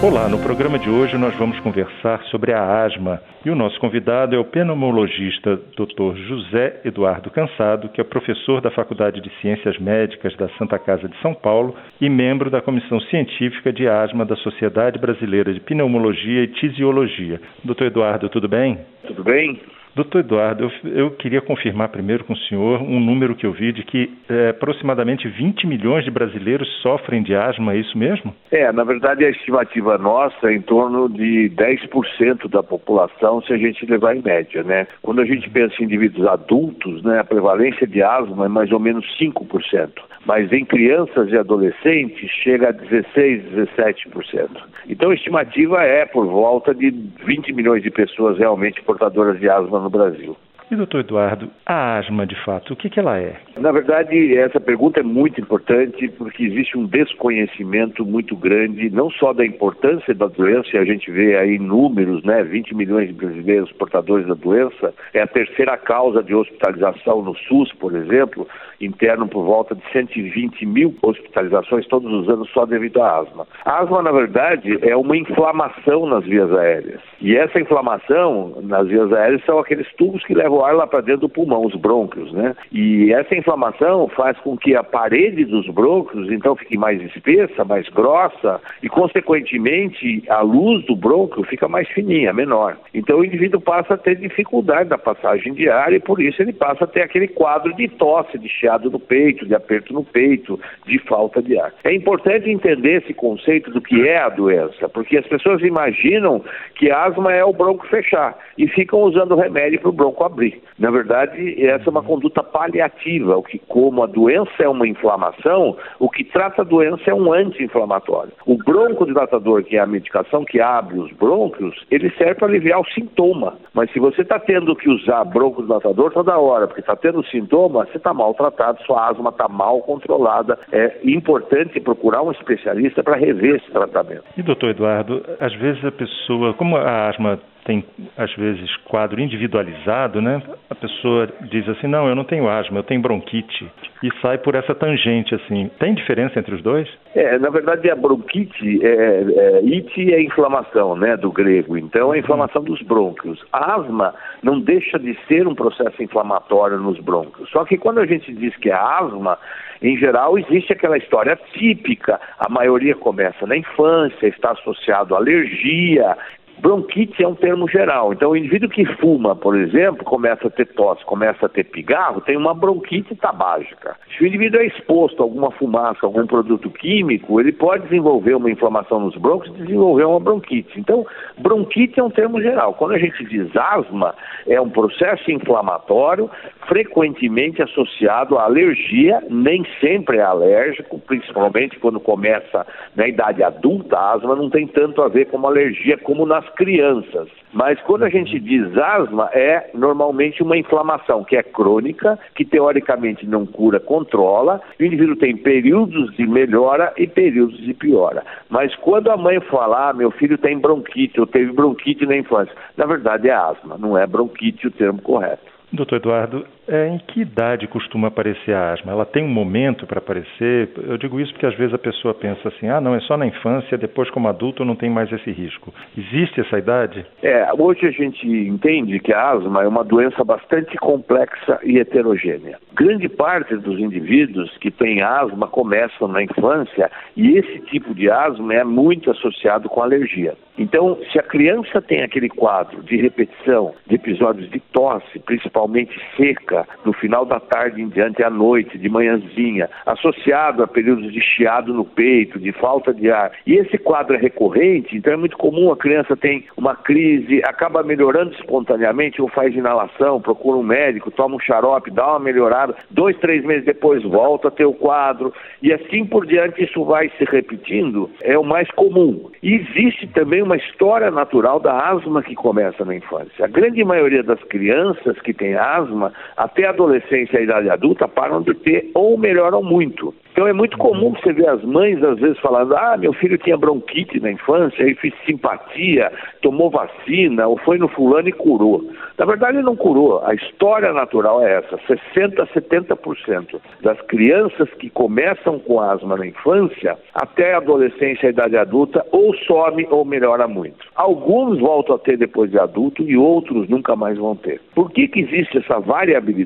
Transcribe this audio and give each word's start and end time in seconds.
Olá, 0.00 0.28
no 0.28 0.38
programa 0.38 0.78
de 0.78 0.88
hoje 0.88 1.18
nós 1.18 1.34
vamos 1.34 1.58
conversar 1.58 2.22
sobre 2.30 2.52
a 2.52 2.84
asma 2.84 3.20
e 3.44 3.50
o 3.50 3.56
nosso 3.56 3.80
convidado 3.80 4.32
é 4.36 4.38
o 4.38 4.44
pneumologista 4.44 5.56
Dr. 5.56 6.14
José 6.28 6.80
Eduardo 6.84 7.28
Cansado, 7.32 7.88
que 7.88 8.00
é 8.00 8.04
professor 8.04 8.60
da 8.60 8.70
Faculdade 8.70 9.20
de 9.20 9.28
Ciências 9.40 9.76
Médicas 9.78 10.36
da 10.36 10.48
Santa 10.50 10.78
Casa 10.78 11.08
de 11.08 11.20
São 11.20 11.34
Paulo 11.34 11.74
e 12.00 12.08
membro 12.08 12.48
da 12.48 12.62
Comissão 12.62 13.00
Científica 13.00 13.72
de 13.72 13.88
Asma 13.88 14.24
da 14.24 14.36
Sociedade 14.36 15.00
Brasileira 15.00 15.52
de 15.52 15.58
Pneumologia 15.58 16.44
e 16.44 16.46
Tisiologia. 16.46 17.40
Doutor 17.64 17.88
Eduardo, 17.88 18.28
tudo 18.28 18.46
bem? 18.46 18.78
Tudo 19.04 19.24
bem. 19.24 19.60
Doutor 19.98 20.20
Eduardo, 20.20 20.70
eu, 20.84 20.90
eu, 20.92 21.10
queria 21.10 21.40
confirmar 21.40 21.88
primeiro 21.88 22.22
com 22.22 22.32
o 22.32 22.36
senhor 22.36 22.80
um 22.80 23.00
número 23.00 23.34
que 23.34 23.44
eu 23.44 23.50
vi 23.50 23.72
de 23.72 23.82
que 23.82 24.08
é, 24.28 24.50
aproximadamente 24.50 25.26
20 25.26 25.66
milhões 25.66 26.04
de 26.04 26.10
brasileiros 26.12 26.68
sofrem 26.82 27.20
de 27.20 27.34
asma, 27.34 27.72
é 27.72 27.78
isso 27.78 27.98
mesmo? 27.98 28.32
É, 28.52 28.70
na 28.70 28.84
verdade 28.84 29.24
a 29.24 29.30
estimativa 29.30 29.98
nossa 29.98 30.52
é 30.52 30.54
em 30.54 30.60
torno 30.60 31.08
de 31.08 31.50
10% 31.50 32.48
da 32.48 32.62
população 32.62 33.42
se 33.42 33.52
a 33.52 33.58
gente 33.58 33.84
levar 33.86 34.14
em 34.14 34.22
média, 34.22 34.62
né? 34.62 34.86
Quando 35.02 35.20
a 35.20 35.24
gente 35.24 35.50
pensa 35.50 35.74
em 35.80 35.86
indivíduos 35.86 36.28
adultos, 36.28 37.02
né, 37.02 37.18
a 37.18 37.24
prevalência 37.24 37.84
de 37.84 38.00
asma 38.00 38.44
é 38.44 38.48
mais 38.48 38.70
ou 38.70 38.78
menos 38.78 39.04
5% 39.18 39.90
mas 40.28 40.52
em 40.52 40.62
crianças 40.62 41.30
e 41.30 41.38
adolescentes 41.38 42.30
chega 42.42 42.68
a 42.68 42.72
16, 42.72 43.44
17%. 43.74 44.48
Então 44.86 45.10
a 45.10 45.14
estimativa 45.14 45.82
é 45.82 46.04
por 46.04 46.26
volta 46.26 46.74
de 46.74 46.90
20 47.24 47.52
milhões 47.54 47.82
de 47.82 47.90
pessoas 47.90 48.36
realmente 48.36 48.82
portadoras 48.82 49.40
de 49.40 49.48
asma 49.48 49.80
no 49.80 49.87
Brasil. 49.90 50.36
E, 50.70 50.76
doutor 50.76 51.00
Eduardo, 51.00 51.48
a 51.64 51.96
asma, 51.96 52.26
de 52.26 52.36
fato, 52.44 52.74
o 52.74 52.76
que, 52.76 52.90
que 52.90 53.00
ela 53.00 53.18
é? 53.18 53.36
Na 53.56 53.72
verdade, 53.72 54.36
essa 54.36 54.60
pergunta 54.60 55.00
é 55.00 55.02
muito 55.02 55.40
importante 55.40 56.08
porque 56.08 56.44
existe 56.44 56.76
um 56.76 56.84
desconhecimento 56.84 58.04
muito 58.04 58.36
grande, 58.36 58.90
não 58.90 59.10
só 59.10 59.32
da 59.32 59.46
importância 59.46 60.14
da 60.14 60.26
doença, 60.26 60.68
e 60.74 60.78
a 60.78 60.84
gente 60.84 61.10
vê 61.10 61.38
aí 61.38 61.58
números, 61.58 62.22
né, 62.22 62.44
20 62.44 62.74
milhões 62.74 63.08
de 63.08 63.14
brasileiros 63.14 63.72
portadores 63.72 64.26
da 64.26 64.34
doença, 64.34 64.92
é 65.14 65.22
a 65.22 65.26
terceira 65.26 65.74
causa 65.78 66.22
de 66.22 66.34
hospitalização 66.34 67.22
no 67.22 67.34
SUS, 67.34 67.72
por 67.72 67.96
exemplo, 67.96 68.46
interno 68.78 69.26
por 69.26 69.44
volta 69.44 69.74
de 69.74 69.82
120 69.90 70.66
mil 70.66 70.94
hospitalizações 71.02 71.86
todos 71.86 72.12
os 72.12 72.28
anos 72.28 72.48
só 72.50 72.66
devido 72.66 73.00
à 73.00 73.20
asma. 73.20 73.46
A 73.64 73.80
asma, 73.80 74.02
na 74.02 74.12
verdade, 74.12 74.78
é 74.82 74.94
uma 74.94 75.16
inflamação 75.16 76.06
nas 76.06 76.24
vias 76.24 76.52
aéreas. 76.52 77.00
E 77.22 77.34
essa 77.36 77.58
inflamação 77.58 78.58
nas 78.62 78.86
vias 78.86 79.10
aéreas 79.12 79.42
são 79.46 79.58
aqueles 79.58 79.90
tubos 79.94 80.22
que 80.24 80.34
levam 80.34 80.57
ar 80.64 80.74
lá 80.74 80.86
para 80.86 81.00
dentro 81.00 81.22
do 81.22 81.28
pulmão, 81.28 81.64
os 81.64 81.74
brônquios, 81.74 82.32
né? 82.32 82.54
E 82.72 83.12
essa 83.12 83.34
inflamação 83.34 84.08
faz 84.08 84.38
com 84.38 84.56
que 84.56 84.74
a 84.74 84.82
parede 84.82 85.44
dos 85.44 85.68
brônquios 85.68 86.30
então 86.30 86.56
fique 86.56 86.76
mais 86.76 87.00
espessa, 87.02 87.64
mais 87.64 87.88
grossa 87.88 88.60
e 88.82 88.88
consequentemente 88.88 90.22
a 90.28 90.40
luz 90.40 90.84
do 90.86 90.96
brônquio 90.96 91.44
fica 91.44 91.68
mais 91.68 91.88
fininha, 91.88 92.32
menor. 92.32 92.76
Então 92.94 93.18
o 93.18 93.24
indivíduo 93.24 93.60
passa 93.60 93.94
a 93.94 93.98
ter 93.98 94.16
dificuldade 94.16 94.88
da 94.88 94.98
passagem 94.98 95.52
de 95.52 95.68
ar 95.68 95.92
e 95.92 96.00
por 96.00 96.20
isso 96.20 96.40
ele 96.42 96.52
passa 96.52 96.84
a 96.84 96.86
ter 96.86 97.02
aquele 97.02 97.28
quadro 97.28 97.74
de 97.74 97.88
tosse, 97.88 98.38
de 98.38 98.48
chiado 98.48 98.90
no 98.90 98.98
peito, 98.98 99.46
de 99.46 99.54
aperto 99.54 99.92
no 99.92 100.04
peito, 100.04 100.58
de 100.86 100.98
falta 101.00 101.42
de 101.42 101.58
ar. 101.58 101.72
É 101.84 101.92
importante 101.94 102.50
entender 102.50 103.02
esse 103.02 103.14
conceito 103.14 103.70
do 103.70 103.80
que 103.80 104.06
é 104.08 104.18
a 104.18 104.28
doença, 104.28 104.88
porque 104.88 105.18
as 105.18 105.26
pessoas 105.26 105.62
imaginam 105.62 106.42
que 106.74 106.90
asma 106.90 107.32
é 107.32 107.44
o 107.44 107.52
bronco 107.52 107.86
fechar 107.86 108.36
e 108.56 108.68
ficam 108.68 109.00
usando 109.00 109.34
remédio 109.34 109.80
para 109.80 109.88
o 109.88 109.92
bronco 109.92 110.24
abrir. 110.24 110.47
Na 110.78 110.90
verdade, 110.90 111.64
essa 111.64 111.84
é 111.86 111.90
uma 111.90 112.02
conduta 112.02 112.42
paliativa, 112.42 113.36
o 113.36 113.42
que 113.42 113.58
como 113.58 114.02
a 114.02 114.06
doença 114.06 114.62
é 114.62 114.68
uma 114.68 114.86
inflamação, 114.86 115.76
o 115.98 116.08
que 116.08 116.24
trata 116.24 116.62
a 116.62 116.64
doença 116.64 117.10
é 117.10 117.14
um 117.14 117.32
anti-inflamatório. 117.32 118.32
O 118.46 118.56
broncodilatador, 118.56 119.64
que 119.64 119.76
é 119.76 119.80
a 119.80 119.86
medicação 119.86 120.44
que 120.44 120.60
abre 120.60 120.98
os 120.98 121.10
brônquios, 121.12 121.74
ele 121.90 122.10
serve 122.10 122.34
para 122.34 122.48
aliviar 122.48 122.80
o 122.80 122.86
sintoma. 122.86 123.56
Mas 123.74 123.90
se 123.92 123.98
você 123.98 124.22
está 124.22 124.38
tendo 124.38 124.76
que 124.76 124.88
usar 124.88 125.24
broncodilatador 125.24 126.12
toda 126.12 126.38
hora, 126.38 126.66
porque 126.66 126.80
está 126.80 126.94
tendo 126.96 127.24
sintoma, 127.26 127.86
você 127.86 127.96
está 127.96 128.14
mal 128.14 128.34
tratado, 128.34 128.82
sua 128.84 129.08
asma 129.08 129.30
está 129.30 129.48
mal 129.48 129.80
controlada. 129.82 130.58
É 130.72 130.98
importante 131.04 131.80
procurar 131.80 132.22
um 132.22 132.30
especialista 132.30 133.02
para 133.02 133.16
rever 133.16 133.56
esse 133.56 133.70
tratamento. 133.70 134.24
E 134.36 134.42
doutor 134.42 134.70
Eduardo, 134.70 135.22
às 135.40 135.54
vezes 135.54 135.84
a 135.84 135.92
pessoa, 135.92 136.54
como 136.54 136.76
a 136.76 137.08
asma 137.08 137.38
tem 137.68 137.84
às 138.16 138.34
vezes 138.34 138.74
quadro 138.78 139.20
individualizado, 139.20 140.22
né? 140.22 140.42
A 140.70 140.74
pessoa 140.74 141.28
diz 141.50 141.68
assim, 141.68 141.86
não, 141.86 142.08
eu 142.08 142.14
não 142.14 142.24
tenho 142.24 142.48
asma, 142.48 142.78
eu 142.78 142.82
tenho 142.82 143.02
bronquite 143.02 143.70
e 144.02 144.08
sai 144.22 144.38
por 144.38 144.54
essa 144.54 144.74
tangente 144.74 145.34
assim. 145.34 145.70
Tem 145.78 145.92
diferença 145.92 146.38
entre 146.38 146.54
os 146.54 146.62
dois? 146.62 146.88
É, 147.14 147.38
na 147.38 147.50
verdade 147.50 147.90
a 147.90 147.94
bronquite, 147.94 148.80
é, 148.82 148.88
é, 148.88 149.56
it 149.58 150.14
é 150.14 150.22
inflamação, 150.22 150.96
né, 150.96 151.14
do 151.18 151.30
grego. 151.30 151.76
Então 151.76 152.14
é 152.14 152.18
inflamação 152.18 152.62
dos 152.64 152.80
brônquios. 152.80 153.38
A 153.52 153.74
asma 153.74 154.14
não 154.42 154.58
deixa 154.58 154.98
de 154.98 155.14
ser 155.28 155.46
um 155.46 155.54
processo 155.54 156.02
inflamatório 156.02 156.78
nos 156.78 156.98
brônquios. 156.98 157.50
Só 157.50 157.66
que 157.66 157.76
quando 157.76 157.98
a 157.98 158.06
gente 158.06 158.32
diz 158.32 158.56
que 158.56 158.70
é 158.70 158.74
asma, 158.74 159.38
em 159.82 159.96
geral, 159.96 160.38
existe 160.38 160.72
aquela 160.72 160.96
história 160.96 161.38
típica, 161.52 162.18
a 162.38 162.48
maioria 162.48 162.96
começa 162.96 163.46
na 163.46 163.56
infância, 163.56 164.26
está 164.26 164.52
associado 164.52 165.14
à 165.14 165.18
alergia, 165.18 166.16
Bronquite 166.60 167.22
é 167.22 167.28
um 167.28 167.34
termo 167.34 167.68
geral. 167.68 168.12
Então, 168.12 168.30
o 168.30 168.36
indivíduo 168.36 168.68
que 168.68 168.84
fuma, 168.96 169.36
por 169.36 169.56
exemplo, 169.56 170.04
começa 170.04 170.48
a 170.48 170.50
ter 170.50 170.66
tosse, 170.66 171.04
começa 171.04 171.46
a 171.46 171.48
ter 171.48 171.64
pigarro, 171.64 172.20
tem 172.20 172.36
uma 172.36 172.52
bronquite 172.52 173.14
tabágica. 173.14 173.96
Se 174.16 174.24
o 174.24 174.26
indivíduo 174.26 174.60
é 174.60 174.66
exposto 174.66 175.20
a 175.20 175.24
alguma 175.24 175.50
fumaça, 175.52 176.00
algum 176.02 176.26
produto 176.26 176.68
químico, 176.70 177.40
ele 177.40 177.52
pode 177.52 177.84
desenvolver 177.84 178.34
uma 178.34 178.50
inflamação 178.50 179.00
nos 179.00 179.16
brônquios 179.16 179.54
e 179.54 179.62
desenvolver 179.62 180.04
uma 180.04 180.18
bronquite. 180.18 180.78
Então, 180.78 181.06
bronquite 181.38 182.00
é 182.00 182.02
um 182.02 182.10
termo 182.10 182.40
geral. 182.42 182.74
Quando 182.74 182.92
a 182.92 182.98
gente 182.98 183.24
diz 183.24 183.48
asma, 183.56 184.14
é 184.46 184.60
um 184.60 184.70
processo 184.70 185.30
inflamatório 185.30 186.28
frequentemente 186.66 187.62
associado 187.62 188.36
à 188.36 188.44
alergia, 188.44 189.22
nem 189.30 189.64
sempre 189.80 190.18
é 190.18 190.22
alérgico, 190.22 190.98
principalmente 190.98 191.78
quando 191.78 192.00
começa 192.00 192.66
na 192.96 193.06
idade 193.06 193.42
adulta, 193.42 193.96
a 193.96 194.14
asma 194.14 194.34
não 194.34 194.50
tem 194.50 194.66
tanto 194.66 195.02
a 195.02 195.08
ver 195.08 195.26
com 195.26 195.36
uma 195.36 195.48
alergia 195.48 195.96
como 195.98 196.26
nas 196.26 196.47
crianças. 196.50 197.28
Mas 197.52 197.80
quando 197.82 198.04
a 198.04 198.10
gente 198.10 198.38
diz 198.38 198.76
asma, 198.76 199.30
é 199.32 199.70
normalmente 199.74 200.42
uma 200.42 200.56
inflamação 200.56 201.24
que 201.24 201.36
é 201.36 201.42
crônica, 201.42 202.18
que 202.34 202.44
teoricamente 202.44 203.26
não 203.26 203.46
cura, 203.46 203.80
controla, 203.80 204.60
o 204.78 204.84
indivíduo 204.84 205.16
tem 205.16 205.36
períodos 205.36 206.14
de 206.16 206.26
melhora 206.26 206.92
e 206.96 207.06
períodos 207.06 207.58
de 207.58 207.72
piora. 207.72 208.22
Mas 208.50 208.74
quando 208.76 209.10
a 209.10 209.16
mãe 209.16 209.40
fala, 209.40 209.90
ah, 209.90 209.92
meu 209.92 210.10
filho 210.10 210.36
tem 210.36 210.58
bronquite, 210.58 211.20
ou 211.20 211.26
teve 211.26 211.52
bronquite 211.52 212.04
na 212.04 212.16
infância, 212.16 212.54
na 212.76 212.86
verdade 212.86 213.28
é 213.28 213.34
asma, 213.34 213.78
não 213.78 213.96
é 213.96 214.06
bronquite 214.06 214.66
o 214.66 214.70
termo 214.70 215.00
correto. 215.00 215.58
Doutor 215.72 215.96
Eduardo, 215.96 216.46
é, 216.68 216.88
em 216.88 216.98
que 216.98 217.22
idade 217.22 217.66
costuma 217.66 218.08
aparecer 218.08 218.54
a 218.54 218.72
asma? 218.72 218.92
Ela 218.92 219.06
tem 219.06 219.24
um 219.24 219.28
momento 219.28 219.86
para 219.86 219.98
aparecer? 219.98 220.70
Eu 220.76 220.98
digo 220.98 221.18
isso 221.18 221.32
porque 221.32 221.46
às 221.46 221.54
vezes 221.54 221.74
a 221.74 221.78
pessoa 221.78 222.14
pensa 222.14 222.48
assim, 222.48 222.68
ah, 222.68 222.80
não, 222.80 222.94
é 222.94 223.00
só 223.00 223.16
na 223.16 223.26
infância, 223.26 223.78
depois 223.78 224.10
como 224.10 224.28
adulto 224.28 224.64
não 224.64 224.76
tem 224.76 224.90
mais 224.90 225.10
esse 225.10 225.30
risco. 225.30 225.72
Existe 225.96 226.40
essa 226.40 226.58
idade? 226.58 227.06
É, 227.22 227.48
hoje 227.58 227.86
a 227.86 227.90
gente 227.90 228.26
entende 228.26 229.00
que 229.00 229.12
a 229.12 229.30
asma 229.30 229.62
é 229.62 229.68
uma 229.68 229.82
doença 229.82 230.22
bastante 230.22 230.76
complexa 230.76 231.58
e 231.62 231.78
heterogênea. 231.78 232.58
Grande 232.74 233.08
parte 233.08 233.56
dos 233.56 233.78
indivíduos 233.78 234.54
que 234.58 234.70
têm 234.70 235.02
asma 235.02 235.48
começam 235.48 236.06
na 236.06 236.22
infância 236.22 236.90
e 237.16 237.36
esse 237.38 237.60
tipo 237.60 237.94
de 237.94 238.10
asma 238.10 238.54
é 238.54 238.64
muito 238.64 239.10
associado 239.10 239.68
com 239.68 239.82
alergia. 239.82 240.34
Então, 240.58 240.98
se 241.12 241.18
a 241.18 241.22
criança 241.22 241.80
tem 241.80 242.02
aquele 242.02 242.28
quadro 242.28 242.82
de 242.82 242.96
repetição 242.96 243.74
de 243.86 243.94
episódios 243.94 244.50
de 244.50 244.58
tosse, 244.58 245.20
principalmente 245.20 245.96
seca, 246.16 246.57
no 246.84 246.92
final 246.92 247.24
da 247.24 247.40
tarde 247.40 247.82
em 247.82 247.88
diante 247.88 248.22
à 248.22 248.30
noite, 248.30 248.78
de 248.78 248.88
manhãzinha, 248.88 249.68
associado 249.86 250.62
a 250.62 250.66
períodos 250.66 251.12
de 251.12 251.20
chiado 251.20 251.72
no 251.72 251.84
peito, 251.84 252.38
de 252.38 252.52
falta 252.52 252.92
de 252.92 253.10
ar, 253.10 253.32
e 253.46 253.54
esse 253.54 253.78
quadro 253.78 254.16
é 254.16 254.18
recorrente, 254.18 254.96
então 254.96 255.12
é 255.12 255.16
muito 255.16 255.36
comum 255.36 255.70
a 255.72 255.76
criança 255.76 256.16
tem 256.16 256.44
uma 256.56 256.74
crise, 256.74 257.42
acaba 257.44 257.82
melhorando 257.82 258.32
espontaneamente, 258.32 259.20
ou 259.20 259.28
faz 259.28 259.54
inalação, 259.54 260.20
procura 260.20 260.58
um 260.58 260.62
médico, 260.62 261.10
toma 261.10 261.36
um 261.36 261.40
xarope, 261.40 261.90
dá 261.90 262.10
uma 262.10 262.20
melhorada, 262.20 262.74
dois, 262.90 263.16
três 263.18 263.44
meses 263.44 263.64
depois 263.64 264.02
volta 264.02 264.48
a 264.48 264.50
ter 264.50 264.64
o 264.64 264.72
quadro, 264.72 265.32
e 265.62 265.72
assim 265.72 266.04
por 266.04 266.26
diante 266.26 266.64
isso 266.64 266.84
vai 266.84 267.10
se 267.18 267.24
repetindo, 267.24 268.10
é 268.22 268.38
o 268.38 268.44
mais 268.44 268.70
comum. 268.72 269.30
E 269.42 269.54
existe 269.54 270.06
também 270.08 270.42
uma 270.42 270.56
história 270.56 271.10
natural 271.10 271.60
da 271.60 271.90
asma 271.90 272.22
que 272.22 272.34
começa 272.34 272.84
na 272.84 272.94
infância. 272.94 273.44
A 273.44 273.48
grande 273.48 273.84
maioria 273.84 274.22
das 274.22 274.42
crianças 274.44 275.18
que 275.20 275.32
têm 275.32 275.54
asma, 275.54 276.12
a 276.36 276.47
até 276.48 276.66
a 276.66 276.70
adolescência 276.70 277.36
e 277.36 277.40
a 277.40 277.42
idade 277.42 277.70
adulta 277.70 278.08
param 278.08 278.40
de 278.40 278.54
ter 278.54 278.90
ou 278.94 279.18
melhoram 279.18 279.62
muito. 279.62 280.14
Então 280.32 280.46
é 280.46 280.52
muito 280.52 280.78
comum 280.78 281.14
você 281.14 281.32
ver 281.32 281.48
as 281.48 281.62
mães 281.64 282.02
às 282.02 282.18
vezes 282.18 282.38
falando: 282.38 282.74
ah, 282.76 282.96
meu 282.96 283.12
filho 283.12 283.36
tinha 283.38 283.56
bronquite 283.56 284.20
na 284.20 284.30
infância, 284.30 284.84
aí 284.84 284.94
fiz 284.94 285.12
simpatia, 285.26 286.12
tomou 286.40 286.70
vacina, 286.70 287.46
ou 287.48 287.58
foi 287.58 287.76
no 287.76 287.88
fulano 287.88 288.28
e 288.28 288.32
curou. 288.32 288.88
Na 289.18 289.24
verdade, 289.24 289.60
não 289.62 289.74
curou. 289.74 290.24
A 290.24 290.34
história 290.34 290.92
natural 290.92 291.42
é 291.42 291.54
essa: 291.54 291.76
60% 291.78 292.40
a 292.40 292.46
70% 292.46 293.60
das 293.82 294.00
crianças 294.02 294.68
que 294.74 294.88
começam 294.90 295.58
com 295.58 295.80
asma 295.80 296.16
na 296.16 296.26
infância, 296.26 296.96
até 297.14 297.54
a 297.54 297.58
adolescência 297.58 298.26
e 298.26 298.28
a 298.28 298.30
idade 298.30 298.56
adulta, 298.56 299.04
ou 299.10 299.34
some 299.38 299.86
ou 299.90 300.04
melhora 300.04 300.46
muito. 300.46 300.86
Alguns 300.94 301.58
voltam 301.58 301.96
a 301.96 301.98
ter 301.98 302.16
depois 302.16 302.48
de 302.48 302.60
adulto 302.60 303.02
e 303.02 303.16
outros 303.16 303.68
nunca 303.68 303.96
mais 303.96 304.16
vão 304.16 304.36
ter. 304.36 304.60
Por 304.72 304.90
que, 304.92 305.08
que 305.08 305.20
existe 305.20 305.58
essa 305.58 305.80
variabilidade? 305.80 306.37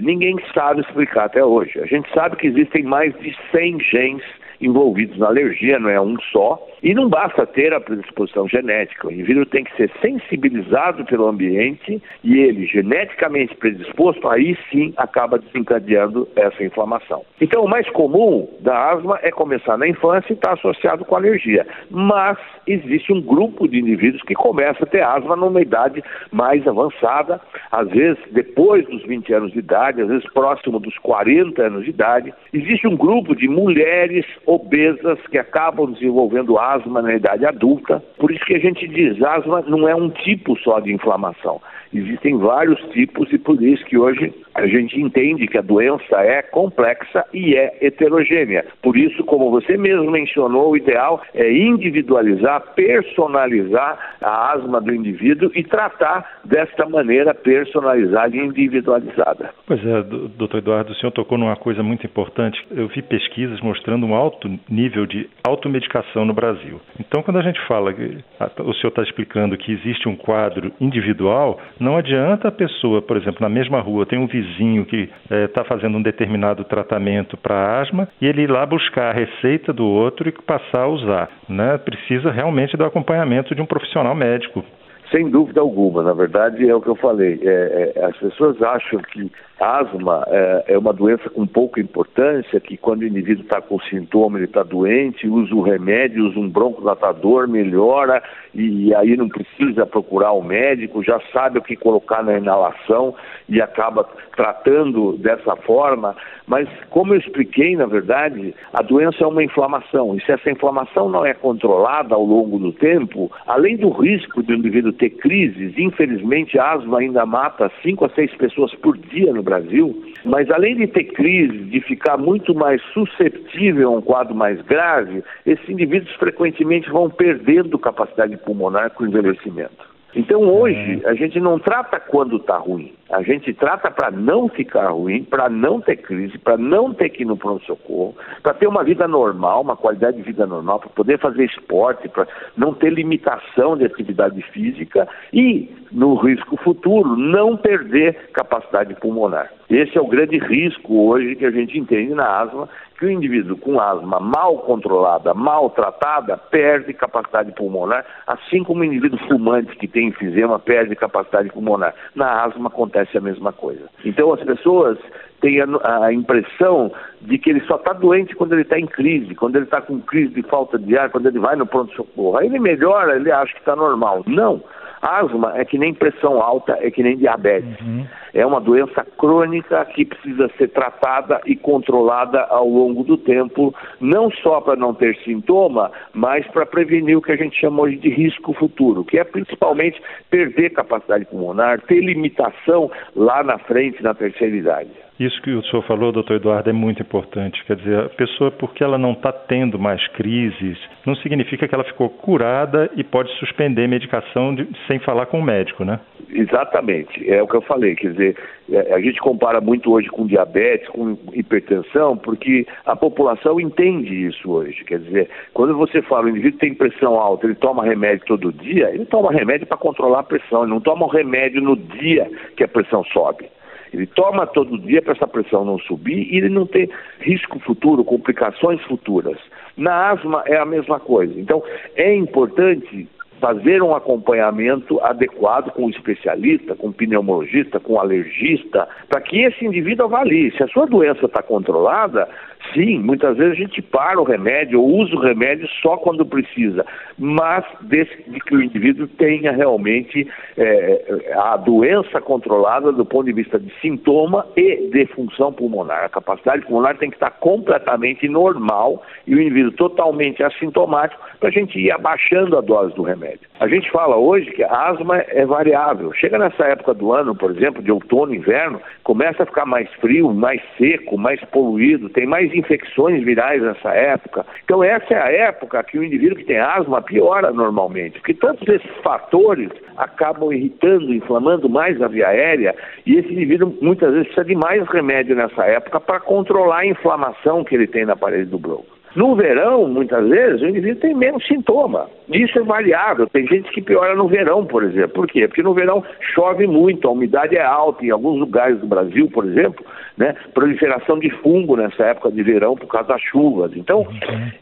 Ninguém 0.00 0.36
sabe 0.54 0.80
explicar 0.80 1.24
até 1.24 1.44
hoje. 1.44 1.78
A 1.80 1.86
gente 1.86 2.12
sabe 2.12 2.36
que 2.36 2.46
existem 2.46 2.82
mais 2.82 3.12
de 3.20 3.36
100 3.50 3.80
genes 3.80 4.24
envolvidos 4.60 5.18
na 5.18 5.26
alergia, 5.26 5.78
não 5.78 5.90
é 5.90 6.00
um 6.00 6.18
só. 6.32 6.60
E 6.82 6.94
não 6.94 7.08
basta 7.08 7.46
ter 7.46 7.72
a 7.72 7.80
predisposição 7.80 8.48
genética, 8.48 9.08
o 9.08 9.12
indivíduo 9.12 9.46
tem 9.46 9.64
que 9.64 9.74
ser 9.76 9.90
sensibilizado 10.00 11.04
pelo 11.04 11.26
ambiente 11.26 12.00
e 12.22 12.38
ele, 12.38 12.66
geneticamente 12.66 13.56
predisposto, 13.56 14.28
aí 14.28 14.56
sim 14.70 14.92
acaba 14.96 15.38
desencadeando 15.38 16.28
essa 16.36 16.62
inflamação. 16.62 17.24
Então, 17.40 17.64
o 17.64 17.68
mais 17.68 17.88
comum 17.90 18.48
da 18.60 18.92
asma 18.92 19.18
é 19.22 19.30
começar 19.30 19.76
na 19.76 19.88
infância 19.88 20.32
e 20.32 20.34
estar 20.34 20.52
associado 20.52 21.04
com 21.04 21.16
alergia. 21.16 21.66
Mas 21.90 22.38
existe 22.66 23.12
um 23.12 23.20
grupo 23.20 23.66
de 23.66 23.78
indivíduos 23.78 24.22
que 24.22 24.34
começa 24.34 24.84
a 24.84 24.86
ter 24.86 25.02
asma 25.02 25.36
numa 25.36 25.60
idade 25.60 26.02
mais 26.30 26.66
avançada, 26.66 27.40
às 27.70 27.88
vezes 27.88 28.18
depois 28.32 28.86
dos 28.86 29.02
20 29.04 29.32
anos 29.34 29.52
de 29.52 29.58
idade, 29.58 30.02
às 30.02 30.08
vezes 30.08 30.30
próximo 30.32 30.78
dos 30.78 30.96
40 30.98 31.62
anos 31.62 31.84
de 31.84 31.90
idade. 31.90 32.34
Existe 32.52 32.86
um 32.86 32.96
grupo 32.96 33.34
de 33.34 33.48
mulheres 33.48 34.24
obesas 34.46 35.18
que 35.30 35.36
acabam 35.36 35.92
desenvolvendo 35.92 36.58
asma 36.58 37.02
na 37.02 37.14
idade 37.14 37.44
adulta. 37.44 38.02
Por 38.16 38.30
isso 38.30 38.44
que 38.44 38.54
a 38.54 38.60
gente 38.60 38.86
diz, 38.86 39.20
asma 39.22 39.62
não 39.62 39.88
é 39.88 39.94
um 39.94 40.08
tipo 40.08 40.56
só 40.58 40.78
de 40.80 40.92
inflamação. 40.92 41.60
Existem 41.92 42.36
vários 42.38 42.80
tipos 42.90 43.32
e 43.32 43.38
por 43.38 43.62
isso 43.62 43.84
que 43.84 43.96
hoje 43.98 44.32
a 44.54 44.66
gente 44.66 44.98
entende 45.00 45.46
que 45.46 45.58
a 45.58 45.62
doença 45.62 46.16
é 46.20 46.42
complexa 46.42 47.24
e 47.32 47.54
é 47.54 47.76
heterogênea. 47.80 48.64
Por 48.82 48.96
isso, 48.96 49.22
como 49.24 49.50
você 49.50 49.76
mesmo 49.76 50.10
mencionou, 50.10 50.70
o 50.70 50.76
ideal 50.76 51.20
é 51.34 51.52
individualizar, 51.52 52.74
personalizar 52.74 54.16
a 54.20 54.52
asma 54.52 54.80
do 54.80 54.94
indivíduo 54.94 55.50
e 55.54 55.62
tratar 55.62 56.40
desta 56.44 56.86
maneira 56.88 57.34
personalizada 57.34 58.34
e 58.34 58.40
individualizada. 58.40 59.50
Pois 59.66 59.84
é, 59.84 60.02
doutor 60.02 60.58
Eduardo, 60.58 60.92
o 60.92 60.94
senhor 60.96 61.12
tocou 61.12 61.36
numa 61.36 61.56
coisa 61.56 61.82
muito 61.82 62.06
importante. 62.06 62.58
Eu 62.70 62.88
vi 62.88 63.02
pesquisas 63.02 63.60
mostrando 63.60 64.06
um 64.06 64.14
alto 64.14 64.48
nível 64.68 65.06
de 65.06 65.28
automedicação 65.46 66.24
no 66.24 66.32
Brasil. 66.32 66.80
Então, 66.98 67.22
quando 67.22 67.38
a 67.38 67.42
gente 67.42 67.60
fala, 67.66 67.90
o 67.90 68.74
senhor 68.74 68.88
está 68.88 69.02
explicando 69.02 69.56
que 69.56 69.72
existe 69.72 70.08
um 70.08 70.16
quadro 70.16 70.72
individual, 70.80 71.60
não 71.78 71.96
adianta 71.96 72.48
a 72.48 72.52
pessoa, 72.52 73.02
por 73.02 73.16
exemplo, 73.16 73.38
na 73.40 73.48
mesma 73.48 73.80
rua 73.80 74.06
tem 74.06 74.18
um 74.18 74.26
vizinho 74.26 74.84
que 74.84 75.10
está 75.30 75.60
eh, 75.60 75.64
é, 75.64 75.68
fazendo 75.68 75.98
um 75.98 76.02
determinado 76.02 76.64
tratamento 76.64 77.36
para 77.36 77.80
asma 77.80 78.08
e 78.20 78.26
ele 78.26 78.42
ir 78.42 78.50
lá 78.50 78.64
buscar 78.64 79.10
a 79.10 79.12
receita 79.12 79.72
do 79.72 79.86
outro 79.86 80.28
e 80.28 80.32
passar 80.32 80.82
a 80.82 80.88
usar. 80.88 81.30
Né? 81.48 81.76
Precisa 81.78 82.30
realmente 82.30 82.76
do 82.76 82.84
acompanhamento 82.84 83.54
de 83.54 83.60
um 83.60 83.66
profissional 83.66 84.14
médico. 84.14 84.64
Sem 85.10 85.30
dúvida 85.30 85.60
alguma, 85.60 86.02
na 86.02 86.12
verdade 86.12 86.68
é 86.68 86.74
o 86.74 86.80
que 86.80 86.88
eu 86.88 86.96
falei. 86.96 87.38
É, 87.42 87.92
é, 87.94 88.04
as 88.04 88.16
pessoas 88.16 88.60
acham 88.60 89.00
que 89.00 89.30
asma 89.58 90.24
é, 90.28 90.64
é, 90.68 90.78
uma 90.78 90.92
doença 90.92 91.30
com 91.30 91.46
pouca 91.46 91.80
importância, 91.80 92.60
que 92.60 92.76
quando 92.76 93.02
o 93.02 93.06
indivíduo 93.06 93.44
está 93.44 93.60
com 93.60 93.80
sintoma, 93.80 94.38
ele 94.38 94.44
está 94.44 94.62
doente, 94.62 95.26
usa 95.26 95.54
o 95.54 95.62
remédio, 95.62 96.26
usa 96.26 96.38
um 96.38 96.48
broncolatador, 96.48 97.48
melhora 97.48 98.22
e, 98.54 98.94
aí 98.94 99.16
não 99.16 99.28
precisa 99.28 99.86
procurar 99.86 100.32
o 100.32 100.40
um 100.40 100.44
médico, 100.44 101.02
já 101.02 101.20
sabe 101.32 101.58
o 101.58 101.62
que 101.62 101.76
colocar 101.76 102.22
na 102.22 102.38
inalação 102.38 103.14
e 103.48 103.60
acaba 103.60 104.08
tratando 104.34 105.16
dessa 105.18 105.56
forma. 105.56 106.14
Mas, 106.46 106.68
como 106.90 107.14
eu 107.14 107.18
expliquei, 107.18 107.76
na 107.76 107.86
verdade, 107.86 108.54
a 108.72 108.82
doença 108.82 109.24
é 109.24 109.26
uma 109.26 109.42
inflamação. 109.42 110.14
E 110.14 110.24
se 110.24 110.32
essa 110.32 110.50
inflamação 110.50 111.08
não 111.08 111.24
é 111.24 111.34
controlada 111.34 112.14
ao 112.14 112.24
longo 112.24 112.58
do 112.58 112.72
tempo, 112.72 113.30
além 113.46 113.76
do 113.76 113.90
risco 113.90 114.42
de 114.42 114.52
o 114.52 114.56
indivíduo 114.56 114.92
ter 114.92 115.10
crises, 115.10 115.76
infelizmente 115.76 116.58
a 116.58 116.72
asma 116.72 117.00
ainda 117.00 117.26
mata 117.26 117.70
5 117.82 118.04
a 118.04 118.08
6 118.10 118.34
pessoas 118.36 118.74
por 118.76 118.96
dia 118.96 119.32
no 119.32 119.42
Brasil, 119.46 120.02
mas 120.24 120.50
além 120.50 120.76
de 120.76 120.86
ter 120.88 121.04
crise, 121.04 121.56
de 121.56 121.80
ficar 121.80 122.18
muito 122.18 122.54
mais 122.54 122.82
susceptível 122.92 123.94
a 123.94 123.96
um 123.98 124.02
quadro 124.02 124.34
mais 124.34 124.60
grave, 124.62 125.22
esses 125.46 125.66
indivíduos 125.68 126.14
frequentemente 126.16 126.90
vão 126.90 127.08
perdendo 127.08 127.78
capacidade 127.78 128.36
pulmonar 128.36 128.90
com 128.90 129.04
o 129.04 129.06
envelhecimento. 129.06 129.95
Então 130.16 130.40
hoje 130.40 131.02
a 131.04 131.12
gente 131.12 131.38
não 131.38 131.58
trata 131.58 132.00
quando 132.00 132.38
está 132.38 132.56
ruim, 132.56 132.90
a 133.12 133.22
gente 133.22 133.52
trata 133.52 133.90
para 133.90 134.10
não 134.10 134.48
ficar 134.48 134.88
ruim, 134.88 135.22
para 135.22 135.50
não 135.50 135.78
ter 135.78 135.98
crise, 135.98 136.38
para 136.38 136.56
não 136.56 136.94
ter 136.94 137.10
que 137.10 137.22
ir 137.22 137.26
no 137.26 137.36
pronto-socorro, 137.36 138.16
para 138.42 138.54
ter 138.54 138.66
uma 138.66 138.82
vida 138.82 139.06
normal, 139.06 139.60
uma 139.60 139.76
qualidade 139.76 140.16
de 140.16 140.22
vida 140.22 140.46
normal, 140.46 140.80
para 140.80 140.88
poder 140.88 141.18
fazer 141.18 141.44
esporte, 141.44 142.08
para 142.08 142.26
não 142.56 142.72
ter 142.72 142.88
limitação 142.94 143.76
de 143.76 143.84
atividade 143.84 144.40
física 144.52 145.06
e, 145.34 145.70
no 145.92 146.14
risco 146.14 146.56
futuro, 146.64 147.14
não 147.14 147.54
perder 147.54 148.30
capacidade 148.32 148.94
pulmonar. 148.94 149.52
Esse 149.68 149.98
é 149.98 150.00
o 150.00 150.06
grande 150.06 150.38
risco 150.38 151.10
hoje 151.10 151.36
que 151.36 151.44
a 151.44 151.50
gente 151.50 151.78
entende 151.78 152.14
na 152.14 152.40
asma 152.40 152.70
que 152.98 153.06
o 153.06 153.10
indivíduo 153.10 153.56
com 153.56 153.80
asma 153.80 154.18
mal 154.20 154.58
controlada, 154.58 155.34
mal 155.34 155.70
tratada, 155.70 156.36
perde 156.36 156.92
capacidade 156.94 157.52
pulmonar, 157.52 158.04
assim 158.26 158.62
como 158.62 158.80
o 158.80 158.84
indivíduo 158.84 159.18
fumante 159.28 159.76
que 159.76 159.86
tem 159.86 160.08
enfisema 160.08 160.58
perde 160.58 160.96
capacidade 160.96 161.50
pulmonar. 161.50 161.94
Na 162.14 162.44
asma 162.44 162.68
acontece 162.68 163.16
a 163.16 163.20
mesma 163.20 163.52
coisa. 163.52 163.88
Então 164.04 164.32
as 164.32 164.42
pessoas 164.42 164.98
têm 165.40 165.60
a, 165.60 166.04
a 166.04 166.12
impressão 166.12 166.90
de 167.20 167.38
que 167.38 167.50
ele 167.50 167.60
só 167.62 167.76
está 167.76 167.92
doente 167.92 168.34
quando 168.34 168.52
ele 168.52 168.62
está 168.62 168.78
em 168.78 168.86
crise, 168.86 169.34
quando 169.34 169.56
ele 169.56 169.64
está 169.64 169.80
com 169.80 170.00
crise 170.00 170.34
de 170.34 170.42
falta 170.42 170.78
de 170.78 170.96
ar, 170.96 171.10
quando 171.10 171.26
ele 171.26 171.38
vai 171.38 171.56
no 171.56 171.66
pronto-socorro. 171.66 172.38
Aí 172.38 172.46
ele 172.46 172.58
melhora, 172.58 173.16
ele 173.16 173.30
acha 173.30 173.52
que 173.52 173.60
está 173.60 173.76
normal. 173.76 174.22
Não. 174.26 174.62
Asma 175.06 175.52
é 175.56 175.64
que 175.64 175.78
nem 175.78 175.94
pressão 175.94 176.42
alta, 176.42 176.76
é 176.80 176.90
que 176.90 177.00
nem 177.00 177.16
diabetes. 177.16 177.80
Uhum. 177.80 178.04
É 178.34 178.44
uma 178.44 178.60
doença 178.60 179.06
crônica 179.16 179.84
que 179.86 180.04
precisa 180.04 180.50
ser 180.58 180.68
tratada 180.70 181.40
e 181.46 181.54
controlada 181.54 182.42
ao 182.46 182.68
longo 182.68 183.04
do 183.04 183.16
tempo, 183.16 183.72
não 184.00 184.28
só 184.32 184.60
para 184.60 184.74
não 184.74 184.92
ter 184.92 185.16
sintoma, 185.18 185.92
mas 186.12 186.44
para 186.48 186.66
prevenir 186.66 187.16
o 187.16 187.22
que 187.22 187.30
a 187.30 187.36
gente 187.36 187.56
chama 187.56 187.82
hoje 187.82 187.96
de 187.98 188.08
risco 188.08 188.52
futuro, 188.52 189.04
que 189.04 189.16
é 189.16 189.22
principalmente 189.22 190.02
perder 190.28 190.70
capacidade 190.70 191.24
pulmonar, 191.26 191.80
ter 191.82 192.00
limitação 192.00 192.90
lá 193.14 193.44
na 193.44 193.58
frente, 193.58 194.02
na 194.02 194.12
terceira 194.12 194.56
idade. 194.56 195.05
Isso 195.18 195.40
que 195.40 195.50
o 195.50 195.62
senhor 195.64 195.82
falou, 195.84 196.12
doutor 196.12 196.36
Eduardo, 196.36 196.68
é 196.68 196.72
muito 196.74 197.00
importante. 197.00 197.64
Quer 197.64 197.76
dizer, 197.76 197.98
a 198.00 198.08
pessoa, 198.10 198.50
porque 198.50 198.84
ela 198.84 198.98
não 198.98 199.12
está 199.12 199.32
tendo 199.32 199.78
mais 199.78 200.06
crises, 200.08 200.78
não 201.06 201.14
significa 201.16 201.66
que 201.66 201.74
ela 201.74 201.84
ficou 201.84 202.10
curada 202.10 202.90
e 202.94 203.02
pode 203.02 203.30
suspender 203.38 203.88
medicação 203.88 204.54
de, 204.54 204.68
sem 204.86 204.98
falar 204.98 205.26
com 205.26 205.40
o 205.40 205.42
médico, 205.42 205.84
né? 205.84 206.00
Exatamente, 206.28 207.30
é 207.30 207.42
o 207.42 207.48
que 207.48 207.56
eu 207.56 207.62
falei. 207.62 207.94
Quer 207.96 208.10
dizer, 208.10 208.36
é, 208.70 208.94
a 208.94 209.00
gente 209.00 209.18
compara 209.20 209.58
muito 209.58 209.90
hoje 209.90 210.08
com 210.08 210.26
diabetes, 210.26 210.86
com 210.88 211.16
hipertensão, 211.32 212.16
porque 212.18 212.66
a 212.84 212.94
população 212.94 213.58
entende 213.58 214.26
isso 214.26 214.50
hoje. 214.50 214.84
Quer 214.84 214.98
dizer, 214.98 215.30
quando 215.54 215.74
você 215.76 216.02
fala 216.02 216.26
o 216.26 216.28
indivíduo 216.28 216.58
tem 216.58 216.74
pressão 216.74 217.14
alta, 217.14 217.46
ele 217.46 217.54
toma 217.54 217.84
remédio 217.84 218.26
todo 218.26 218.52
dia, 218.52 218.90
ele 218.90 219.06
toma 219.06 219.32
remédio 219.32 219.66
para 219.66 219.78
controlar 219.78 220.20
a 220.20 220.24
pressão, 220.24 220.62
ele 220.62 220.72
não 220.72 220.80
toma 220.80 221.06
o 221.06 221.08
remédio 221.08 221.62
no 221.62 221.74
dia 221.74 222.30
que 222.54 222.64
a 222.64 222.68
pressão 222.68 223.02
sobe. 223.04 223.48
Ele 223.96 224.06
toma 224.06 224.46
todo 224.46 224.78
dia 224.78 225.00
para 225.00 225.14
essa 225.14 225.26
pressão 225.26 225.64
não 225.64 225.78
subir 225.78 226.32
e 226.32 226.36
ele 226.36 226.48
não 226.48 226.66
ter 226.66 226.90
risco 227.20 227.58
futuro, 227.60 228.04
complicações 228.04 228.80
futuras. 228.82 229.38
Na 229.76 230.10
asma 230.10 230.42
é 230.46 230.56
a 230.56 230.64
mesma 230.64 231.00
coisa. 231.00 231.38
Então, 231.38 231.62
é 231.96 232.14
importante 232.14 233.08
fazer 233.40 233.82
um 233.82 233.94
acompanhamento 233.94 235.00
adequado 235.00 235.70
com 235.72 235.86
o 235.86 235.90
especialista, 235.90 236.74
com 236.74 236.88
o 236.88 236.92
pneumologista, 236.92 237.78
com 237.78 237.94
o 237.94 238.00
alergista, 238.00 238.88
para 239.08 239.20
que 239.20 239.42
esse 239.42 239.64
indivíduo 239.64 240.06
avalie. 240.06 240.50
Se 240.56 240.62
a 240.62 240.68
sua 240.68 240.86
doença 240.86 241.26
está 241.26 241.42
controlada, 241.42 242.28
sim, 242.72 242.98
muitas 242.98 243.36
vezes 243.36 243.52
a 243.52 243.56
gente 243.56 243.82
para 243.82 244.20
o 244.20 244.24
remédio 244.24 244.80
ou 244.80 244.88
usa 244.98 245.14
o 245.14 245.20
remédio 245.20 245.68
só 245.82 245.96
quando 245.96 246.24
precisa, 246.24 246.84
mas 247.18 247.64
desde 247.82 248.16
que 248.40 248.54
o 248.54 248.62
indivíduo 248.62 249.06
tenha 249.06 249.52
realmente 249.52 250.26
é, 250.56 251.32
a 251.34 251.56
doença 251.56 252.20
controlada 252.20 252.92
do 252.92 253.04
ponto 253.04 253.26
de 253.26 253.32
vista 253.32 253.58
de 253.58 253.72
sintoma 253.80 254.46
e 254.56 254.88
de 254.90 255.06
função 255.06 255.52
pulmonar. 255.52 256.04
A 256.04 256.08
capacidade 256.08 256.64
pulmonar 256.64 256.96
tem 256.98 257.10
que 257.10 257.16
estar 257.16 257.30
completamente 257.30 258.28
normal 258.28 259.02
e 259.26 259.34
o 259.34 259.40
indivíduo 259.40 259.72
totalmente 259.72 260.42
assintomático 260.42 261.20
para 261.38 261.48
a 261.48 261.52
gente 261.52 261.78
ir 261.78 261.90
abaixando 261.90 262.56
a 262.56 262.60
dose 262.60 262.94
do 262.94 263.02
remédio. 263.02 263.40
A 263.60 263.68
gente 263.68 263.90
fala 263.90 264.16
hoje 264.16 264.50
que 264.50 264.62
a 264.62 264.88
asma 264.90 265.18
é 265.28 265.44
variável. 265.46 266.12
Chega 266.12 266.38
nessa 266.38 266.64
época 266.64 266.94
do 266.94 267.12
ano, 267.12 267.34
por 267.34 267.50
exemplo, 267.50 267.82
de 267.82 267.90
outono, 267.90 268.34
inverno, 268.34 268.80
começa 269.02 269.42
a 269.42 269.46
ficar 269.46 269.64
mais 269.64 269.90
frio, 269.94 270.32
mais 270.32 270.60
seco, 270.76 271.16
mais 271.16 271.40
poluído, 271.46 272.08
tem 272.08 272.26
mais 272.26 272.52
infecções 272.58 273.22
virais 273.24 273.62
nessa 273.62 273.90
época. 273.90 274.44
Então 274.64 274.82
essa 274.82 275.14
é 275.14 275.20
a 275.20 275.48
época 275.48 275.82
que 275.84 275.98
o 275.98 276.04
indivíduo 276.04 276.38
que 276.38 276.44
tem 276.44 276.58
asma 276.58 277.02
piora 277.02 277.52
normalmente, 277.52 278.18
porque 278.18 278.34
todos 278.34 278.66
esses 278.68 278.90
fatores 279.02 279.70
acabam 279.96 280.52
irritando, 280.52 281.12
inflamando 281.12 281.68
mais 281.68 282.00
a 282.00 282.08
via 282.08 282.28
aérea 282.28 282.74
e 283.04 283.16
esse 283.16 283.32
indivíduo 283.32 283.76
muitas 283.80 284.12
vezes 284.12 284.26
precisa 284.26 284.46
de 284.46 284.54
mais 284.54 284.86
remédio 284.88 285.36
nessa 285.36 285.64
época 285.64 286.00
para 286.00 286.20
controlar 286.20 286.78
a 286.78 286.86
inflamação 286.86 287.64
que 287.64 287.74
ele 287.74 287.86
tem 287.86 288.04
na 288.04 288.16
parede 288.16 288.50
do 288.50 288.58
bronco. 288.58 288.95
No 289.16 289.34
verão, 289.34 289.88
muitas 289.88 290.28
vezes, 290.28 290.60
o 290.60 290.66
indivíduo 290.66 291.00
tem 291.00 291.14
menos 291.14 291.44
sintoma. 291.46 292.06
Isso 292.28 292.58
é 292.58 292.62
variável. 292.62 293.26
Tem 293.26 293.46
gente 293.46 293.70
que 293.70 293.80
piora 293.80 294.14
no 294.14 294.28
verão, 294.28 294.66
por 294.66 294.84
exemplo. 294.84 295.10
Por 295.10 295.26
quê? 295.26 295.48
Porque 295.48 295.62
no 295.62 295.72
verão 295.72 296.04
chove 296.34 296.66
muito, 296.66 297.08
a 297.08 297.12
umidade 297.12 297.56
é 297.56 297.64
alta. 297.64 298.04
Em 298.04 298.10
alguns 298.10 298.38
lugares 298.38 298.78
do 298.78 298.86
Brasil, 298.86 299.30
por 299.32 299.46
exemplo, 299.46 299.84
né, 300.18 300.34
proliferação 300.52 301.18
de 301.18 301.30
fungo 301.30 301.76
nessa 301.76 302.04
época 302.04 302.30
de 302.30 302.42
verão 302.42 302.74
por 302.74 302.88
causa 302.88 303.08
das 303.08 303.22
chuvas. 303.22 303.72
Então, 303.74 304.06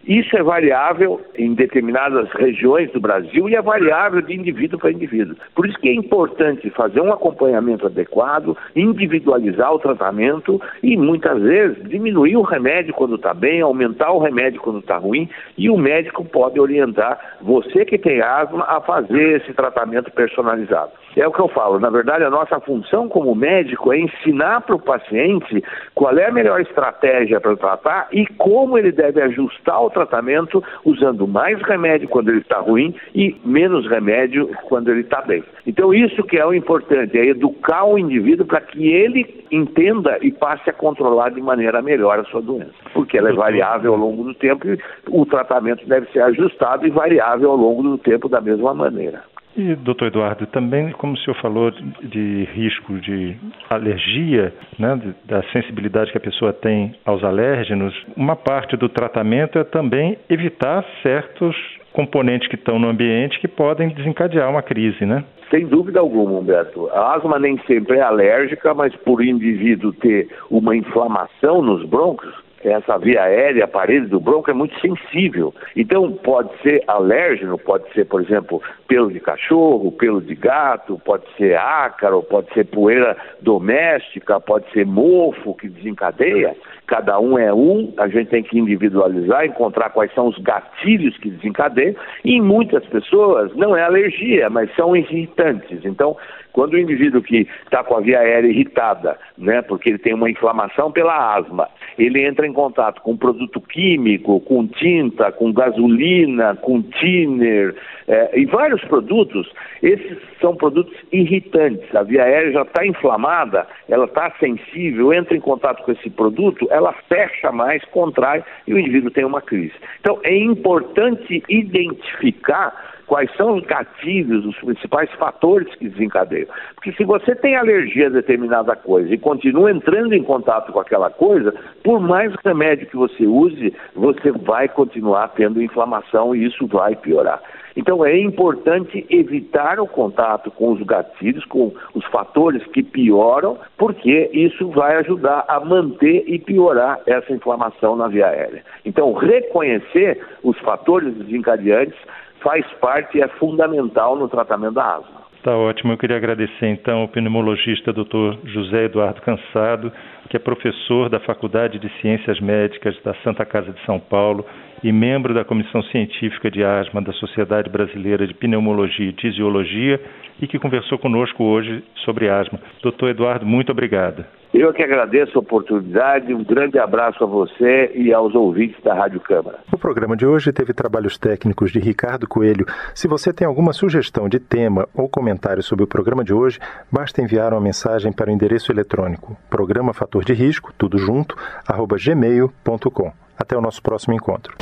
isso 0.07 0.37
é 0.37 0.43
variável 0.43 1.21
em 1.37 1.55
determinadas 1.55 2.31
regiões 2.33 2.91
do 2.93 3.01
Brasil 3.01 3.49
e 3.49 3.57
é 3.57 3.63
variável 3.63 4.21
de 4.21 4.35
indivíduo 4.35 4.79
para 4.79 4.93
indivíduo. 4.93 5.37
Por 5.55 5.67
isso 5.67 5.79
que 5.79 5.89
é 5.89 5.95
importante 5.95 6.71
fazer 6.71 7.01
um 7.01 7.13
acompanhamento 7.13 7.87
adequado, 7.87 8.57
individualizar 8.77 9.73
o 9.73 9.79
tratamento 9.79 10.61
e, 10.83 10.97
muitas 10.97 11.41
vezes, 11.41 11.83
diminuir 11.89 12.37
o 12.37 12.43
remédio 12.43 12.95
quando 12.95 13.17
está 13.17 13.33
bem, 13.33 13.61
aumentar 13.61 14.13
o 14.13 14.19
remédio 14.19 14.44
quando 14.53 14.81
está 14.81 14.97
ruim 14.97 15.29
e 15.57 15.71
o 15.71 15.77
médico 15.77 16.25
pode 16.25 16.59
orientar 16.61 17.37
você 17.41 17.85
que 17.85 17.99
tem 17.99 18.21
asma 18.21 18.65
a 18.65 18.81
fazer 18.81 19.41
esse 19.41 19.53
tratamento 19.53 20.11
personalizado. 20.11 20.93
É 21.17 21.27
o 21.27 21.33
que 21.33 21.41
eu 21.41 21.49
falo, 21.49 21.79
na 21.79 21.91
verdade, 21.91 22.25
a 22.25 22.31
nossa 22.31 22.59
função 22.61 23.09
como 23.09 23.35
médico 23.35 23.93
é 23.93 23.99
ensinar 23.99 24.63
para 24.63 24.75
o 24.75 24.81
paciente 24.81 25.63
qual 25.95 26.17
é 26.19 26.27
a 26.27 26.33
melhor 26.33 26.61
estratégia 26.61 27.41
para 27.41 27.57
tratar 27.57 28.09
e 28.13 28.27
como 28.37 28.77
ele 28.77 28.91
deve 28.91 29.23
ajustar 29.23 29.81
o 29.81 29.91
tratamento 29.91 30.63
usando 30.85 31.27
mais 31.29 31.61
remédio 31.63 32.09
quando 32.09 32.31
ele 32.31 32.41
está 32.41 32.59
ruim 32.59 32.95
e 33.15 33.37
menos 33.45 33.89
remédio 33.89 34.51
quando 34.65 34.91
ele 34.91 35.03
está 35.03 35.23
bem. 35.23 35.45
Então, 35.67 35.95
isso 35.95 36.23
que 36.25 36.37
é 36.37 36.45
o 36.45 36.53
importante, 36.53 37.17
é 37.17 37.27
educar 37.27 37.85
o 37.85 37.99
indivíduo 37.99 38.47
para 38.47 38.61
que 38.61 38.89
ele 38.89 39.45
entenda 39.51 40.19
e 40.21 40.33
passe 40.33 40.69
a 40.69 40.73
controlar 40.73 41.31
de 41.31 41.41
maneira 41.41 41.81
melhor 41.81 42.19
a 42.19 42.25
sua 42.25 42.43
doença, 42.43 42.73
porque 42.93 43.17
ela 43.17 43.31
é 43.31 43.33
variável 43.33 43.93
ao 43.93 43.99
longo 43.99 44.25
do 44.25 44.35
tempo 44.35 44.67
e 44.67 44.79
o 45.09 45.25
tratamento 45.25 45.87
deve 45.87 46.11
ser 46.11 46.23
ajustado 46.23 46.87
e 46.87 46.91
variável 46.91 47.53
ao 47.53 47.57
longo 47.57 47.83
do 47.83 47.99
tempo 47.99 48.29
da 48.29 48.41
mesma 48.41 48.75
maneira. 48.75 49.23
E, 49.57 49.75
doutor 49.77 50.09
Eduardo, 50.09 50.47
também, 50.47 50.91
como 50.93 51.15
o 51.15 51.19
senhor 51.19 51.37
falou 51.41 51.71
de 51.71 52.49
risco 52.53 52.95
de 52.99 53.37
alergia, 53.71 54.53
né, 54.79 55.15
da 55.27 55.43
sensibilidade 55.53 56.11
que 56.11 56.19
a 56.19 56.21
pessoa 56.21 56.53
tem 56.53 56.95
aos 57.05 57.23
alérgenos, 57.23 57.95
uma 58.17 58.35
parte 58.35 58.77
do 58.77 58.89
tratamento 58.89 59.59
é 59.59 59.65
também 59.65 60.19
evitar 60.29 60.85
certos 61.03 61.55
componentes 61.93 62.49
que 62.49 62.57
estão 62.57 62.79
no 62.79 62.89
ambiente 62.89 63.39
que 63.39 63.47
podem 63.47 63.89
desencadear 63.91 64.51
uma 64.51 64.63
crise, 64.63 65.07
né? 65.07 65.25
Sem 65.51 65.67
dúvida 65.67 66.01
alguma, 66.01 66.41
Humberto. 66.41 66.89
A 66.89 67.15
asma 67.15 67.39
nem 67.39 67.57
sempre 67.67 67.99
é 67.99 68.03
alérgica, 68.03 68.75
mas 68.75 68.95
por 68.97 69.25
indivíduo 69.25 69.93
ter 69.93 70.29
uma 70.51 70.75
inflamação 70.75 71.63
nos 71.63 71.89
brônquios, 71.89 72.35
essa 72.65 72.99
via 72.99 73.23
aérea, 73.23 73.65
a 73.65 73.69
parede 73.69 74.07
do 74.07 74.19
bronco 74.19 74.51
é 74.51 74.55
muito 74.55 74.79
sensível. 74.81 75.55
Então, 75.77 76.13
pode 76.13 76.51
ser 76.63 76.83
alérgeno, 76.87 77.59
pode 77.59 77.91
ser, 77.93 78.07
por 78.07 78.23
exemplo, 78.23 78.63
pelo 78.89 79.11
de 79.11 79.21
cachorro, 79.21 79.93
pelo 79.93 80.21
de 80.21 80.35
gato, 80.35 81.01
pode 81.05 81.25
ser 81.37 81.57
ácaro, 81.57 82.23
pode 82.23 82.53
ser 82.55 82.65
poeira 82.67 83.17
doméstica, 83.41 84.41
pode 84.41 84.71
ser 84.73 84.87
mofo 84.87 85.55
que 85.55 85.69
desencadeia. 85.69 86.57
Cada 86.87 87.19
um 87.19 87.39
é 87.39 87.53
um, 87.53 87.93
a 87.97 88.09
gente 88.09 88.29
tem 88.29 88.43
que 88.43 88.59
individualizar, 88.59 89.47
encontrar 89.47 89.91
quais 89.91 90.13
são 90.15 90.29
os 90.29 90.39
gatilhos 90.39 91.17
que 91.19 91.31
desencadeiam. 91.31 91.95
E 92.25 92.35
em 92.35 92.43
muitas 92.43 92.85
pessoas 92.87 93.55
não 93.57 93.77
é 93.77 93.83
alergia, 93.83 94.51
mas 94.51 94.75
são 94.75 94.95
irritantes. 94.95 95.85
Então, 95.85 96.17
quando 96.55 96.75
o 96.75 96.79
indivíduo 96.79 97.21
que 97.21 97.49
está 97.65 97.83
com 97.83 97.97
a 97.97 98.01
via 98.01 98.21
aérea 98.21 98.49
irritada, 98.49 99.19
né, 99.37 99.61
porque 99.61 99.91
ele 99.91 99.99
tem 99.99 100.15
uma 100.15 100.31
inflamação 100.31 100.91
pela 100.91 101.37
asma, 101.37 101.69
ele 101.99 102.25
entra 102.25 102.47
em 102.47 102.53
contato 102.53 103.03
com 103.03 103.17
produto 103.17 103.61
químico, 103.61 104.41
com 104.41 104.67
tinta, 104.67 105.33
com 105.33 105.53
gasolina, 105.53 106.55
com 106.55 106.81
thinner 106.81 107.75
é, 108.07 108.39
e 108.39 108.45
vários 108.45 108.85
produtos, 108.85 109.51
esses 109.83 110.19
são 110.41 110.55
produtos 110.55 110.95
irritantes. 111.11 111.95
A 111.95 112.03
via 112.03 112.23
aérea 112.23 112.53
já 112.53 112.63
está 112.63 112.87
inflamada, 112.87 113.67
ela 113.89 114.05
está 114.05 114.31
sensível, 114.39 115.13
entra 115.13 115.37
em 115.37 115.41
contato 115.41 115.83
com 115.83 115.93
esse 115.93 116.11
produto, 116.11 116.69
ela 116.71 116.93
fecha 117.09 117.51
mais, 117.51 117.85
contrai 117.87 118.45
e 118.67 118.75
o 118.75 118.79
indivíduo 118.79 119.11
tem 119.11 119.25
uma 119.25 119.41
crise. 119.41 119.75
Então 120.01 120.21
é 120.23 120.37
importante 120.37 121.43
identificar 121.49 122.94
quais 123.07 123.31
são 123.37 123.57
os 123.57 123.65
gatilhos, 123.65 124.45
os 124.45 124.57
principais 124.59 125.11
fatores 125.13 125.75
que 125.77 125.89
desencadeiam. 125.89 126.49
Porque 126.75 126.93
se 126.93 127.05
você 127.05 127.35
tem 127.35 127.57
alergia 127.57 128.07
a 128.07 128.11
determinada 128.11 128.75
coisa 128.77 129.13
e 129.13 129.19
continua 129.19 129.71
entrando 129.71 130.15
em 130.15 130.23
contato 130.23 130.73
com 130.73 130.81
aquela 130.81 131.11
coisa, 131.11 131.55
por 131.83 132.01
mais 132.01 132.33
remédio 132.45 132.87
que 132.87 132.97
você 132.97 133.27
use, 133.27 133.75
você 133.95 134.33
vai 134.33 134.69
continuar 134.69 135.29
tendo 135.29 135.63
inflamação 135.63 136.35
e 136.35 136.45
isso 136.45 136.67
vai 136.67 136.97
piorar. 136.97 137.41
Então 137.77 138.05
é 138.05 138.17
importante 138.17 139.05
evitar 139.11 139.81
o 139.81 139.87
contato 139.87 140.51
com 140.51 140.73
os 140.73 140.83
gatilhos, 140.83 141.45
com 141.47 141.73
os 141.95 142.05
fatores 142.07 142.65
que 142.69 142.83
pioram, 142.83 143.59
porque 143.77 144.31
isso 144.33 144.69
vai 144.69 144.97
ajudar 144.99 145.45
a 145.49 145.59
manter 145.61 146.25
e 146.27 146.39
piorar 146.39 147.01
essa 147.07 147.33
inflamação 147.33 147.97
na 147.97 148.07
via 148.07 148.29
aérea. 148.29 148.63
Então, 148.85 149.13
reconhecer 149.13 150.21
os 150.43 150.59
fatores 150.61 151.15
desencadeantes 151.15 151.99
faz 152.45 152.65
parte 152.75 153.19
e 153.19 153.23
é 153.23 153.29
fundamental 153.29 154.15
no 154.15 154.29
tratamento 154.29 154.75
da 154.75 154.97
asma. 154.97 155.25
Tá 155.43 155.55
ótimo. 155.57 155.93
Eu 155.93 155.99
queria 155.99 156.17
agradecer 156.17 156.67
então 156.69 157.01
ao 157.01 157.09
pneumologista 157.09 157.93
Dr. 157.93 158.39
José 158.45 158.85
Eduardo 158.85 159.21
Cansado, 159.21 159.93
que 160.31 160.37
é 160.37 160.41
professor 160.41 161.11
da 161.11 161.21
Faculdade 161.21 161.79
de 161.79 161.89
Ciências 162.01 162.41
Médicas 162.41 162.97
da 163.03 163.15
Santa 163.23 163.45
Casa 163.45 163.71
de 163.71 163.85
São 163.85 164.01
Paulo 164.01 164.47
e 164.83 164.91
membro 164.91 165.35
da 165.35 165.45
Comissão 165.45 165.83
Científica 165.85 166.51
de 166.51 166.65
Asma 166.65 167.03
da 167.03 167.13
Sociedade 167.13 167.69
Brasileira 167.69 168.27
de 168.27 168.33
Pneumologia 168.33 169.11
e 169.11 169.13
Tisiologia 169.13 170.01
e 170.41 170.47
que 170.47 170.59
conversou 170.59 170.99
conosco 170.99 171.45
hoje 171.45 171.85
sobre 172.05 172.31
asma. 172.31 172.59
Doutor 172.83 173.11
Eduardo, 173.11 173.45
muito 173.45 173.71
obrigado. 173.71 174.25
Eu 174.55 174.73
que 174.73 174.85
agradeço 174.85 175.37
a 175.37 175.41
oportunidade, 175.41 176.33
um 176.33 176.45
grande 176.45 176.79
abraço 176.79 177.25
a 177.25 177.27
você 177.27 177.91
e 177.93 178.15
aos 178.15 178.37
ouvintes 178.37 178.81
da 178.85 178.95
Rádio 178.95 179.21
Câmara. 179.21 179.59
O 179.73 179.77
programa 179.77 180.17
de 180.17 180.25
hoje 180.25 180.53
teve 180.53 180.73
trabalhos 180.73 181.19
técnicos 181.19 181.73
de 181.73 181.81
Ricardo 181.81 182.29
Coelho. 182.29 182.65
Se 182.95 183.09
você 183.09 183.33
tem 183.33 183.49
alguma 183.49 183.73
sugestão 183.73 184.29
de 184.29 184.39
tema 184.39 184.89
ou 184.95 185.09
comentário 185.09 185.61
sobre 185.61 185.85
o 185.85 185.89
programa 185.89 186.23
de 186.23 186.33
hoje, 186.33 186.61
basta 186.91 187.21
enviar 187.21 187.53
uma 187.53 187.61
mensagem 187.61 188.13
para 188.13 188.31
o 188.31 188.33
endereço 188.33 188.71
eletrônico 188.71 189.37
programa 189.51 189.93
fator 189.93 190.25
de 190.25 190.33
risco, 190.33 190.73
tudo 190.79 190.99
junto, 190.99 191.37
arroba 191.67 191.97
gmail.com. 191.97 193.13
Até 193.37 193.57
o 193.57 193.61
nosso 193.61 193.83
próximo 193.83 194.15
encontro. 194.15 194.57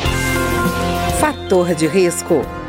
Fator 1.20 1.74
de 1.74 1.86
risco, 1.86 2.40